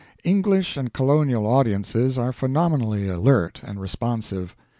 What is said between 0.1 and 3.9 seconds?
English and colonial audiences are phenomenally alert and